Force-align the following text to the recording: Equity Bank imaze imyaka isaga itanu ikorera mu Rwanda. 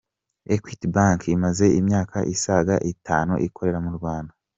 Equity 0.55 0.87
Bank 0.95 1.21
imaze 1.37 1.65
imyaka 1.79 2.17
isaga 2.33 2.75
itanu 2.91 3.33
ikorera 3.47 3.79
mu 3.85 3.91
Rwanda. 3.97 4.33